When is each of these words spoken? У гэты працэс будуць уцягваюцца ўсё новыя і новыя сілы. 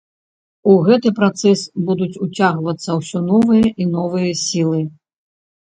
У 0.71 0.77
гэты 0.87 1.11
працэс 1.19 1.59
будуць 1.89 2.19
уцягваюцца 2.27 2.89
ўсё 3.01 3.19
новыя 3.31 3.67
і 3.81 3.89
новыя 3.95 4.29
сілы. 4.45 4.81